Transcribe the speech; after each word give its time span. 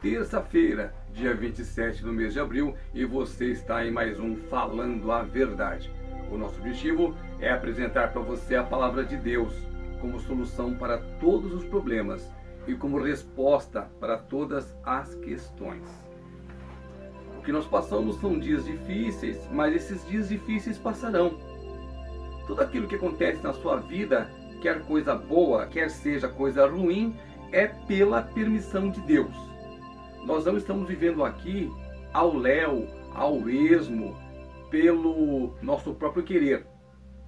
Terça-feira, 0.00 0.94
dia 1.12 1.34
27 1.34 2.04
do 2.04 2.12
mês 2.12 2.32
de 2.32 2.38
abril, 2.38 2.76
e 2.94 3.04
você 3.04 3.46
está 3.46 3.84
em 3.84 3.90
mais 3.90 4.20
um 4.20 4.36
Falando 4.36 5.10
a 5.10 5.22
Verdade. 5.22 5.90
O 6.30 6.38
nosso 6.38 6.60
objetivo 6.60 7.16
é 7.40 7.50
apresentar 7.50 8.12
para 8.12 8.22
você 8.22 8.54
a 8.54 8.62
palavra 8.62 9.04
de 9.04 9.16
Deus 9.16 9.52
como 10.00 10.20
solução 10.20 10.72
para 10.72 10.98
todos 11.18 11.52
os 11.52 11.64
problemas 11.64 12.32
e 12.68 12.76
como 12.76 13.02
resposta 13.02 13.90
para 13.98 14.16
todas 14.16 14.72
as 14.84 15.16
questões. 15.16 15.82
O 17.36 17.42
que 17.42 17.50
nós 17.50 17.66
passamos 17.66 18.20
são 18.20 18.38
dias 18.38 18.66
difíceis, 18.66 19.48
mas 19.50 19.74
esses 19.74 20.06
dias 20.06 20.28
difíceis 20.28 20.78
passarão. 20.78 21.36
Tudo 22.46 22.62
aquilo 22.62 22.86
que 22.86 22.94
acontece 22.94 23.42
na 23.42 23.52
sua 23.52 23.78
vida, 23.78 24.30
quer 24.62 24.80
coisa 24.82 25.16
boa, 25.16 25.66
quer 25.66 25.90
seja 25.90 26.28
coisa 26.28 26.68
ruim, 26.68 27.18
é 27.50 27.66
pela 27.66 28.22
permissão 28.22 28.90
de 28.90 29.00
Deus. 29.00 29.57
Nós 30.24 30.44
não 30.44 30.56
estamos 30.56 30.88
vivendo 30.88 31.24
aqui 31.24 31.70
ao 32.12 32.36
léu, 32.36 32.86
ao 33.14 33.48
esmo, 33.48 34.16
pelo 34.70 35.54
nosso 35.62 35.94
próprio 35.94 36.22
querer. 36.22 36.66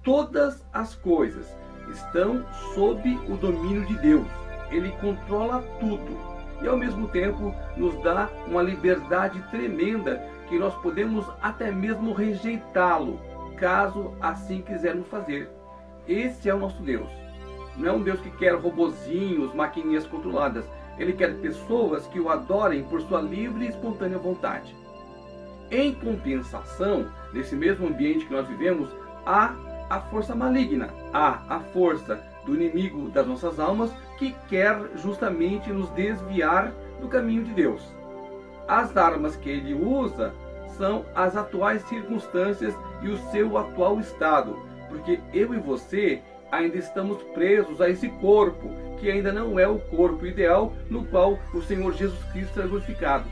Todas 0.03 0.65
as 0.73 0.95
coisas 0.95 1.53
estão 1.89 2.45
sob 2.73 3.09
o 3.29 3.37
domínio 3.37 3.85
de 3.85 3.97
Deus. 3.97 4.27
Ele 4.71 4.91
controla 5.01 5.61
tudo 5.79 6.17
e 6.61 6.67
ao 6.67 6.77
mesmo 6.77 7.07
tempo 7.07 7.53
nos 7.75 7.95
dá 8.03 8.29
uma 8.47 8.61
liberdade 8.61 9.41
tremenda 9.49 10.23
que 10.47 10.57
nós 10.59 10.73
podemos 10.75 11.25
até 11.41 11.71
mesmo 11.71 12.13
rejeitá-lo, 12.13 13.19
caso 13.57 14.13
assim 14.21 14.61
quisermos 14.61 15.07
fazer. 15.07 15.49
Esse 16.07 16.49
é 16.49 16.53
o 16.53 16.59
nosso 16.59 16.81
Deus. 16.83 17.09
Não 17.77 17.87
é 17.87 17.91
um 17.93 18.01
Deus 18.01 18.19
que 18.19 18.29
quer 18.31 18.55
robozinhos, 18.55 19.53
maquininhas 19.53 20.05
controladas. 20.05 20.65
Ele 20.97 21.13
quer 21.13 21.35
pessoas 21.35 22.05
que 22.07 22.19
o 22.19 22.29
adorem 22.29 22.83
por 22.83 23.01
sua 23.01 23.21
livre 23.21 23.65
e 23.65 23.69
espontânea 23.69 24.17
vontade. 24.17 24.75
Em 25.69 25.93
compensação, 25.93 27.07
nesse 27.33 27.55
mesmo 27.55 27.87
ambiente 27.87 28.25
que 28.25 28.33
nós 28.33 28.47
vivemos, 28.47 28.89
há 29.25 29.55
a 29.89 29.99
força 29.99 30.35
maligna, 30.35 30.89
há 31.13 31.41
a 31.49 31.59
força 31.59 32.21
do 32.45 32.55
inimigo 32.55 33.09
das 33.09 33.27
nossas 33.27 33.59
almas 33.59 33.91
que 34.17 34.35
quer 34.47 34.77
justamente 34.95 35.71
nos 35.71 35.89
desviar 35.91 36.71
do 36.99 37.07
caminho 37.07 37.43
de 37.43 37.53
Deus. 37.53 37.81
As 38.67 38.95
armas 38.95 39.35
que 39.35 39.49
ele 39.49 39.73
usa 39.73 40.33
são 40.77 41.05
as 41.15 41.35
atuais 41.35 41.81
circunstâncias 41.83 42.73
e 43.01 43.09
o 43.09 43.17
seu 43.31 43.57
atual 43.57 43.99
estado, 43.99 44.57
porque 44.89 45.19
eu 45.33 45.53
e 45.53 45.57
você 45.57 46.21
ainda 46.51 46.77
estamos 46.77 47.23
presos 47.33 47.79
a 47.81 47.89
esse 47.89 48.09
corpo, 48.09 48.69
que 48.99 49.09
ainda 49.09 49.31
não 49.31 49.57
é 49.57 49.67
o 49.67 49.79
corpo 49.79 50.25
ideal 50.25 50.73
no 50.89 51.05
qual 51.05 51.39
o 51.53 51.61
Senhor 51.61 51.93
Jesus 51.93 52.21
Cristo 52.25 52.61
é 52.61 52.67
glorificado. 52.67 53.25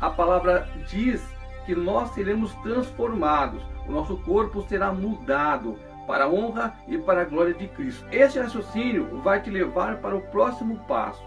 A 0.00 0.10
palavra 0.10 0.68
diz 0.88 1.24
que 1.64 1.74
nós 1.74 2.10
seremos 2.10 2.52
transformados, 2.56 3.62
o 3.88 3.92
nosso 3.92 4.16
corpo 4.18 4.62
será 4.68 4.92
mudado 4.92 5.78
para 6.06 6.24
a 6.24 6.28
honra 6.28 6.74
e 6.86 6.98
para 6.98 7.22
a 7.22 7.24
glória 7.24 7.54
de 7.54 7.66
Cristo. 7.68 8.04
Este 8.12 8.38
raciocínio 8.38 9.20
vai 9.22 9.40
te 9.40 9.50
levar 9.50 9.96
para 9.98 10.16
o 10.16 10.20
próximo 10.20 10.78
passo. 10.86 11.24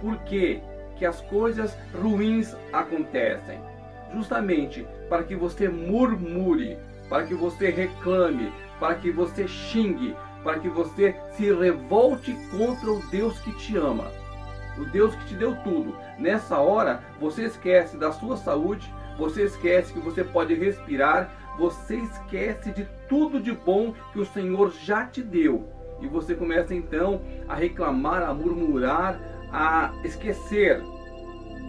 Por 0.00 0.16
que 0.18 0.60
que 0.96 1.06
as 1.06 1.20
coisas 1.22 1.76
ruins 2.00 2.56
acontecem? 2.72 3.58
Justamente 4.14 4.86
para 5.08 5.24
que 5.24 5.34
você 5.34 5.68
murmure, 5.68 6.76
para 7.08 7.24
que 7.24 7.34
você 7.34 7.70
reclame, 7.70 8.52
para 8.78 8.94
que 8.94 9.10
você 9.10 9.48
xingue, 9.48 10.14
para 10.42 10.58
que 10.58 10.68
você 10.68 11.14
se 11.36 11.52
revolte 11.52 12.36
contra 12.50 12.90
o 12.90 13.00
Deus 13.10 13.38
que 13.40 13.52
te 13.52 13.76
ama, 13.76 14.10
o 14.78 14.84
Deus 14.86 15.14
que 15.14 15.26
te 15.26 15.34
deu 15.34 15.54
tudo. 15.62 15.94
Nessa 16.18 16.58
hora, 16.58 17.02
você 17.20 17.44
esquece 17.44 17.96
da 17.96 18.12
sua 18.12 18.36
saúde, 18.36 18.92
você 19.18 19.44
esquece 19.44 19.92
que 19.92 20.00
você 20.00 20.24
pode 20.24 20.54
respirar, 20.54 21.30
você 21.58 21.96
esquece 21.96 22.70
de 22.70 22.86
tudo 23.08 23.40
de 23.40 23.52
bom 23.52 23.94
que 24.12 24.18
o 24.18 24.26
Senhor 24.26 24.72
já 24.72 25.06
te 25.06 25.22
deu. 25.22 25.68
E 26.00 26.06
você 26.06 26.34
começa 26.34 26.74
então 26.74 27.20
a 27.48 27.54
reclamar, 27.54 28.22
a 28.22 28.34
murmurar, 28.34 29.20
a 29.52 29.92
esquecer 30.02 30.80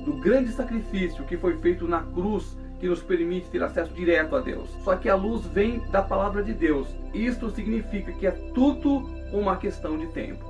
do 0.05 0.13
grande 0.19 0.51
sacrifício 0.51 1.23
que 1.25 1.37
foi 1.37 1.57
feito 1.57 1.87
na 1.87 2.01
cruz 2.01 2.57
que 2.83 2.89
nos 2.89 3.01
permite 3.01 3.47
ter 3.47 3.63
acesso 3.63 3.93
direto 3.93 4.35
a 4.35 4.41
Deus. 4.41 4.69
Só 4.83 4.93
que 4.97 5.07
a 5.07 5.15
luz 5.15 5.45
vem 5.45 5.79
da 5.89 6.01
palavra 6.01 6.43
de 6.43 6.51
Deus. 6.51 6.85
Isto 7.13 7.49
significa 7.49 8.11
que 8.11 8.27
é 8.27 8.31
tudo 8.53 9.09
uma 9.31 9.55
questão 9.55 9.97
de 9.97 10.07
tempo. 10.07 10.43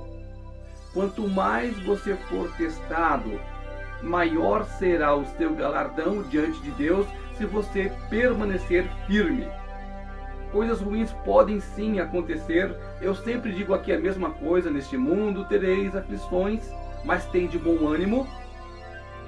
Quanto 0.92 1.28
mais 1.28 1.78
você 1.84 2.16
for 2.28 2.50
testado, 2.56 3.40
maior 4.02 4.64
será 4.64 5.14
o 5.14 5.24
seu 5.36 5.54
galardão 5.54 6.24
diante 6.24 6.60
de 6.60 6.72
Deus 6.72 7.06
se 7.38 7.46
você 7.46 7.92
permanecer 8.10 8.84
firme. 9.06 9.46
Coisas 10.50 10.80
ruins 10.80 11.12
podem 11.24 11.60
sim 11.60 12.00
acontecer. 12.00 12.74
Eu 13.00 13.14
sempre 13.14 13.52
digo 13.52 13.74
aqui 13.74 13.92
a 13.92 14.00
mesma 14.00 14.30
coisa: 14.30 14.72
neste 14.72 14.96
mundo 14.96 15.44
tereis 15.44 15.94
aflições, 15.94 16.68
mas 17.04 17.26
tem 17.26 17.46
de 17.46 17.60
bom 17.60 17.86
ânimo. 17.86 18.26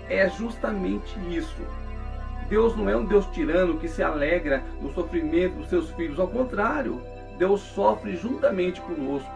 É 0.09 0.29
justamente 0.29 1.17
isso. 1.31 1.63
Deus 2.49 2.77
não 2.77 2.89
é 2.89 2.97
um 2.97 3.05
Deus 3.05 3.27
tirano 3.27 3.79
que 3.79 3.89
se 3.89 4.03
alegra 4.03 4.63
no 4.81 4.93
sofrimento 4.93 5.57
dos 5.57 5.69
seus 5.69 5.91
filhos. 5.91 6.19
Ao 6.19 6.29
contrário, 6.29 7.03
Deus 7.39 7.61
sofre 7.61 8.17
juntamente 8.17 8.81
conosco. 8.81 9.31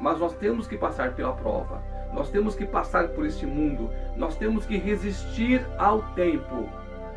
Mas 0.00 0.18
nós 0.18 0.34
temos 0.34 0.66
que 0.66 0.76
passar 0.76 1.14
pela 1.14 1.32
prova. 1.32 1.82
Nós 2.12 2.30
temos 2.30 2.54
que 2.54 2.64
passar 2.64 3.08
por 3.08 3.26
este 3.26 3.44
mundo. 3.44 3.90
Nós 4.16 4.36
temos 4.36 4.64
que 4.64 4.78
resistir 4.78 5.64
ao 5.76 6.02
tempo. 6.14 6.68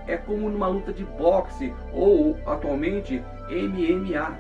É 0.08 0.18
como 0.18 0.50
numa 0.50 0.68
luta 0.68 0.92
de 0.92 1.06
boxe 1.06 1.74
ou 1.94 2.38
atualmente 2.46 3.24
MMA. 3.50 4.38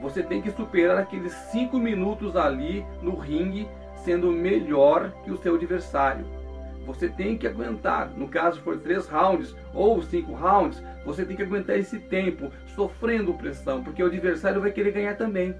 Você 0.00 0.22
tem 0.22 0.40
que 0.40 0.50
superar 0.50 0.96
aqueles 0.96 1.32
cinco 1.52 1.78
minutos 1.78 2.34
ali 2.36 2.86
no 3.02 3.16
ringue, 3.16 3.68
sendo 3.96 4.32
melhor 4.32 5.12
que 5.24 5.30
o 5.30 5.36
seu 5.36 5.56
adversário. 5.56 6.24
Você 6.86 7.08
tem 7.08 7.36
que 7.36 7.46
aguentar, 7.46 8.10
no 8.16 8.28
caso 8.28 8.60
for 8.60 8.78
três 8.78 9.06
rounds 9.06 9.54
ou 9.74 10.02
cinco 10.02 10.32
rounds, 10.32 10.82
você 11.04 11.24
tem 11.24 11.36
que 11.36 11.42
aguentar 11.42 11.78
esse 11.78 11.98
tempo 11.98 12.50
sofrendo 12.74 13.34
pressão, 13.34 13.82
porque 13.84 14.02
o 14.02 14.06
adversário 14.06 14.60
vai 14.60 14.70
querer 14.70 14.92
ganhar 14.92 15.16
também. 15.16 15.54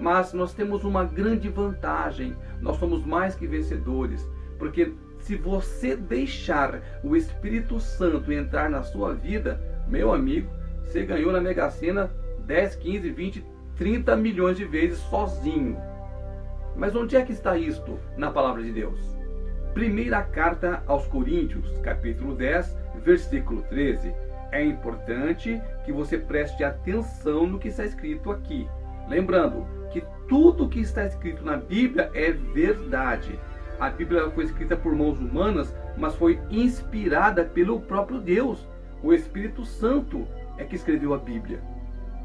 Mas 0.00 0.32
nós 0.32 0.52
temos 0.52 0.84
uma 0.84 1.04
grande 1.04 1.48
vantagem, 1.48 2.36
nós 2.60 2.76
somos 2.76 3.04
mais 3.04 3.34
que 3.34 3.46
vencedores, 3.46 4.26
porque 4.58 4.92
se 5.18 5.36
você 5.36 5.96
deixar 5.96 6.80
o 7.02 7.16
Espírito 7.16 7.80
Santo 7.80 8.32
entrar 8.32 8.70
na 8.70 8.82
sua 8.82 9.14
vida, 9.14 9.60
meu 9.88 10.12
amigo, 10.12 10.50
você 10.84 11.04
ganhou 11.04 11.32
na 11.32 11.40
Mega 11.40 11.70
Sena 11.70 12.10
10, 12.46 12.76
15, 12.76 13.10
20, 13.10 13.46
30 13.76 14.16
milhões 14.16 14.56
de 14.56 14.64
vezes 14.64 14.98
sozinho. 15.10 15.76
Mas 16.76 16.94
onde 16.94 17.16
é 17.16 17.22
que 17.22 17.32
está 17.32 17.56
isto 17.56 17.98
na 18.16 18.30
palavra 18.30 18.62
de 18.62 18.70
Deus? 18.70 19.00
Primeira 19.76 20.22
carta 20.22 20.82
aos 20.86 21.06
Coríntios, 21.06 21.70
capítulo 21.82 22.34
10, 22.34 22.74
versículo 23.04 23.60
13. 23.64 24.10
É 24.50 24.64
importante 24.64 25.60
que 25.84 25.92
você 25.92 26.16
preste 26.16 26.64
atenção 26.64 27.46
no 27.46 27.58
que 27.58 27.68
está 27.68 27.84
escrito 27.84 28.30
aqui. 28.30 28.66
Lembrando 29.06 29.66
que 29.92 30.02
tudo 30.26 30.66
que 30.66 30.80
está 30.80 31.04
escrito 31.04 31.44
na 31.44 31.58
Bíblia 31.58 32.10
é 32.14 32.32
verdade. 32.32 33.38
A 33.78 33.90
Bíblia 33.90 34.30
foi 34.30 34.44
escrita 34.44 34.78
por 34.78 34.94
mãos 34.94 35.18
humanas, 35.18 35.76
mas 35.98 36.14
foi 36.14 36.40
inspirada 36.50 37.44
pelo 37.44 37.78
próprio 37.78 38.18
Deus. 38.18 38.66
O 39.02 39.12
Espírito 39.12 39.66
Santo 39.66 40.26
é 40.56 40.64
que 40.64 40.74
escreveu 40.74 41.12
a 41.12 41.18
Bíblia. 41.18 41.60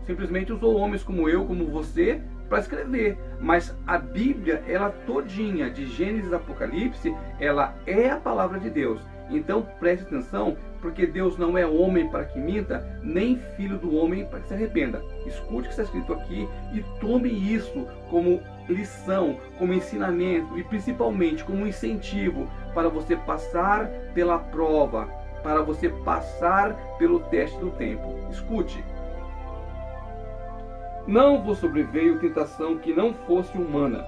Simplesmente 0.06 0.54
usou 0.54 0.78
homens 0.78 1.04
como 1.04 1.28
eu, 1.28 1.44
como 1.44 1.68
você, 1.68 2.22
para 2.52 2.60
escrever. 2.60 3.18
Mas 3.40 3.74
a 3.88 3.98
Bíblia, 3.98 4.62
ela 4.68 4.90
todinha, 4.90 5.70
de 5.70 5.86
Gênesis 5.86 6.34
a 6.34 6.36
Apocalipse, 6.36 7.16
ela 7.40 7.74
é 7.88 8.10
a 8.10 8.18
palavra 8.18 8.60
de 8.60 8.70
Deus. 8.70 9.02
Então 9.30 9.66
preste 9.80 10.04
atenção, 10.04 10.58
porque 10.82 11.08
Deus 11.08 11.38
não 11.38 11.58
é 11.58 11.66
homem 11.66 12.10
para 12.10 12.26
que 12.26 12.38
minta, 12.38 13.00
nem 13.02 13.38
filho 13.56 13.78
do 13.78 13.96
homem 13.96 14.26
para 14.26 14.42
que 14.42 14.50
se 14.50 14.54
arrependa. 14.54 15.02
Escute 15.26 15.60
o 15.60 15.62
que 15.62 15.70
está 15.70 15.84
escrito 15.84 16.12
aqui 16.12 16.46
e 16.74 16.84
tome 17.00 17.30
isso 17.30 17.88
como 18.10 18.42
lição, 18.68 19.38
como 19.58 19.74
ensinamento 19.74 20.60
e 20.60 20.64
principalmente 20.66 21.46
como 21.46 21.66
incentivo 21.66 22.50
para 22.74 22.90
você 22.90 23.16
passar 23.16 23.88
pela 24.14 24.38
prova, 24.38 25.06
para 25.42 25.62
você 25.62 25.88
passar 25.88 26.76
pelo 26.98 27.22
teste 27.22 27.58
do 27.60 27.72
tempo. 27.72 28.14
Escute. 28.30 28.84
Não 31.08 31.42
vos 31.42 31.58
sobreveio 31.58 32.20
tentação 32.20 32.78
que 32.78 32.94
não 32.94 33.14
fosse 33.14 33.58
humana, 33.58 34.06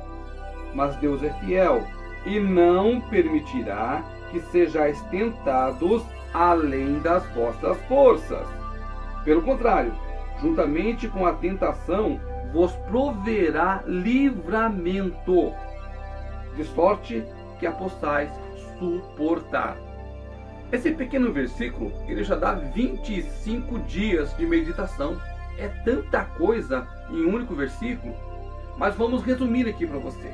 mas 0.73 0.95
Deus 0.97 1.23
é 1.23 1.31
fiel 1.39 1.83
e 2.25 2.39
não 2.39 3.01
permitirá 3.01 4.03
que 4.31 4.39
sejais 4.39 5.01
tentados 5.03 6.03
além 6.33 6.99
das 6.99 7.25
vossas 7.33 7.77
forças. 7.87 8.47
Pelo 9.23 9.41
contrário, 9.41 9.93
juntamente 10.41 11.07
com 11.07 11.25
a 11.25 11.33
tentação, 11.33 12.19
vos 12.51 12.71
proverá 12.87 13.83
livramento, 13.87 15.53
de 16.55 16.63
sorte 16.63 17.23
que 17.59 17.65
a 17.65 17.71
possais 17.71 18.31
suportar. 18.77 19.77
Esse 20.71 20.91
pequeno 20.91 21.31
versículo, 21.31 21.91
ele 22.07 22.23
já 22.23 22.35
dá 22.35 22.53
25 22.53 23.79
dias 23.79 24.35
de 24.37 24.45
meditação. 24.45 25.19
É 25.57 25.67
tanta 25.83 26.23
coisa 26.23 26.87
em 27.09 27.25
um 27.25 27.35
único 27.35 27.55
versículo, 27.55 28.13
mas 28.77 28.95
vamos 28.95 29.23
resumir 29.23 29.67
aqui 29.67 29.85
para 29.85 29.99
você. 29.99 30.31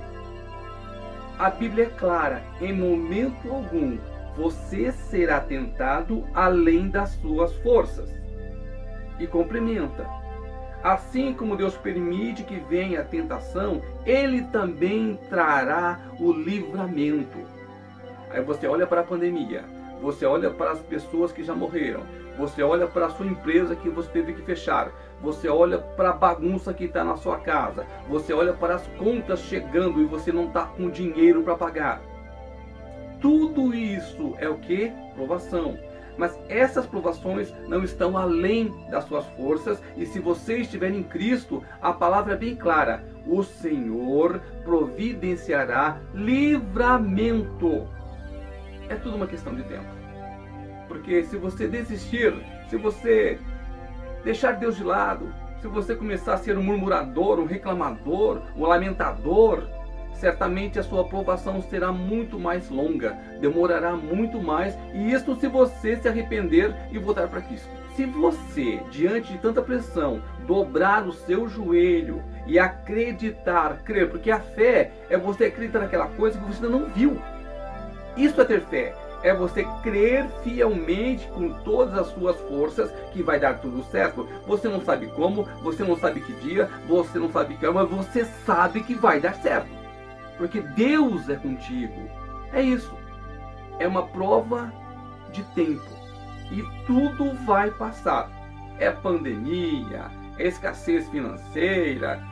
A 1.37 1.49
Bíblia 1.49 1.85
é 1.85 1.89
clara, 1.89 2.43
em 2.59 2.73
momento 2.73 3.49
algum 3.49 3.97
você 4.35 4.91
será 4.91 5.39
tentado 5.41 6.25
além 6.33 6.89
das 6.89 7.09
suas 7.11 7.53
forças. 7.57 8.09
E 9.19 9.27
complementa: 9.27 10.07
Assim 10.83 11.33
como 11.33 11.57
Deus 11.57 11.75
permite 11.75 12.43
que 12.43 12.57
venha 12.57 13.01
a 13.01 13.05
tentação, 13.05 13.81
Ele 14.05 14.43
também 14.43 15.19
trará 15.29 15.99
o 16.19 16.31
livramento. 16.31 17.37
Aí 18.29 18.41
você 18.41 18.67
olha 18.67 18.87
para 18.87 19.01
a 19.01 19.03
pandemia, 19.03 19.65
você 20.01 20.25
olha 20.25 20.49
para 20.49 20.71
as 20.71 20.79
pessoas 20.79 21.31
que 21.31 21.43
já 21.43 21.53
morreram, 21.53 22.03
você 22.37 22.63
olha 22.63 22.87
para 22.87 23.07
a 23.07 23.09
sua 23.09 23.25
empresa 23.25 23.75
que 23.75 23.89
você 23.89 24.09
teve 24.09 24.33
que 24.33 24.41
fechar, 24.41 24.91
você 25.21 25.49
olha 25.49 25.77
para 25.77 26.11
a 26.11 26.13
bagunça 26.13 26.73
que 26.73 26.85
está 26.85 27.03
na 27.03 27.17
sua 27.17 27.37
casa, 27.39 27.85
você 28.07 28.33
olha 28.33 28.53
para 28.53 28.75
as 28.75 28.87
contas 28.97 29.41
chegando 29.41 30.01
e 30.01 30.05
você 30.05 30.31
não 30.31 30.47
está 30.47 30.65
com 30.65 30.89
dinheiro 30.89 31.43
para 31.43 31.55
pagar. 31.55 32.01
Tudo 33.21 33.73
isso 33.75 34.33
é 34.37 34.47
o 34.47 34.57
que? 34.57 34.91
Provação. 35.13 35.77
Mas 36.17 36.37
essas 36.49 36.85
provações 36.85 37.53
não 37.67 37.83
estão 37.83 38.17
além 38.17 38.73
das 38.89 39.05
suas 39.05 39.25
forças, 39.37 39.81
e 39.95 40.05
se 40.05 40.19
você 40.19 40.57
estiver 40.57 40.91
em 40.91 41.03
Cristo, 41.03 41.63
a 41.81 41.93
palavra 41.93 42.33
é 42.33 42.37
bem 42.37 42.55
clara: 42.55 43.05
o 43.25 43.41
Senhor 43.41 44.41
providenciará 44.63 45.97
livramento. 46.13 47.87
É 48.89 48.95
tudo 48.95 49.15
uma 49.15 49.27
questão 49.27 49.53
de 49.55 49.63
tempo. 49.63 49.87
Porque 50.87 51.23
se 51.23 51.37
você 51.37 51.67
desistir, 51.67 52.33
se 52.67 52.75
você 52.75 53.39
deixar 54.23 54.53
Deus 54.53 54.75
de 54.75 54.83
lado, 54.83 55.31
se 55.61 55.67
você 55.67 55.95
começar 55.95 56.33
a 56.33 56.37
ser 56.37 56.57
um 56.57 56.63
murmurador, 56.63 57.39
um 57.39 57.45
reclamador, 57.45 58.41
um 58.55 58.65
lamentador, 58.65 59.67
certamente 60.13 60.79
a 60.79 60.83
sua 60.83 61.01
aprovação 61.01 61.61
será 61.61 61.91
muito 61.91 62.39
mais 62.39 62.69
longa, 62.69 63.17
demorará 63.39 63.95
muito 63.95 64.41
mais, 64.41 64.77
e 64.93 65.11
isso 65.11 65.35
se 65.35 65.47
você 65.47 65.95
se 65.95 66.07
arrepender 66.07 66.75
e 66.91 66.97
voltar 66.97 67.27
para 67.27 67.41
Cristo. 67.41 67.69
Se 67.95 68.05
você, 68.05 68.79
diante 68.89 69.33
de 69.33 69.39
tanta 69.39 69.61
pressão, 69.61 70.21
dobrar 70.47 71.05
o 71.05 71.13
seu 71.13 71.47
joelho 71.47 72.23
e 72.47 72.57
acreditar, 72.57 73.83
crer, 73.83 74.09
porque 74.09 74.31
a 74.31 74.39
fé 74.39 74.91
é 75.09 75.17
você 75.17 75.45
acreditar 75.45 75.79
naquela 75.79 76.07
coisa 76.07 76.39
que 76.39 76.45
você 76.45 76.65
ainda 76.65 76.77
não 76.77 76.89
viu. 76.89 77.19
Isso 78.15 78.39
é 78.41 78.45
ter 78.45 78.61
fé. 78.61 78.95
É 79.21 79.33
você 79.33 79.67
crer 79.83 80.29
fielmente 80.43 81.27
com 81.29 81.49
todas 81.63 81.93
as 81.97 82.07
suas 82.07 82.37
forças 82.41 82.89
que 83.11 83.21
vai 83.21 83.39
dar 83.39 83.59
tudo 83.59 83.83
certo. 83.91 84.27
Você 84.47 84.69
não 84.69 84.81
sabe 84.81 85.07
como, 85.07 85.43
você 85.61 85.83
não 85.83 85.97
sabe 85.97 86.21
que 86.21 86.33
dia, 86.33 86.69
você 86.87 87.19
não 87.19 87.29
sabe 87.29 87.55
que 87.57 87.69
mas 87.69 87.89
você 87.89 88.23
sabe 88.45 88.81
que 88.81 88.95
vai 88.95 89.19
dar 89.19 89.35
certo 89.35 89.79
porque 90.39 90.61
Deus 90.61 91.29
é 91.29 91.35
contigo. 91.35 92.09
É 92.53 92.61
isso. 92.63 92.97
É 93.77 93.85
uma 93.85 94.07
prova 94.07 94.73
de 95.31 95.43
tempo. 95.53 95.85
E 96.49 96.63
tudo 96.87 97.33
vai 97.45 97.69
passar. 97.69 98.31
É 98.79 98.89
pandemia, 98.89 100.09
é 100.37 100.47
escassez 100.47 101.07
financeira, 101.09 102.23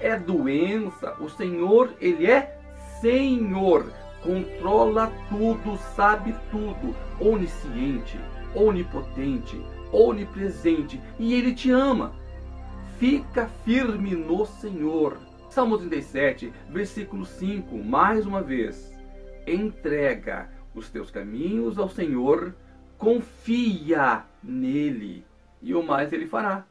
é 0.00 0.18
doença. 0.18 1.14
O 1.20 1.30
Senhor, 1.30 1.94
Ele 2.00 2.28
é 2.28 2.58
Senhor. 3.00 3.86
Controla 4.24 5.12
tudo, 5.28 5.76
sabe 5.94 6.34
tudo. 6.50 6.96
Onisciente, 7.20 8.18
onipotente, 8.54 9.60
onipresente. 9.92 11.00
E 11.18 11.34
Ele 11.34 11.54
te 11.54 11.70
ama. 11.70 12.12
Fica 12.98 13.46
firme 13.64 14.16
no 14.16 14.46
Senhor. 14.46 15.18
Salmo 15.50 15.78
37, 15.78 16.52
versículo 16.68 17.24
5, 17.24 17.76
mais 17.78 18.26
uma 18.26 18.42
vez. 18.42 18.92
Entrega 19.46 20.48
os 20.74 20.90
teus 20.90 21.10
caminhos 21.10 21.78
ao 21.78 21.88
Senhor, 21.88 22.54
confia 22.98 24.24
nele, 24.42 25.24
e 25.62 25.74
o 25.74 25.82
mais 25.82 26.12
ele 26.12 26.26
fará. 26.26 26.66